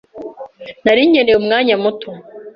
[0.83, 2.09] Nari nkeneye umwanya muto.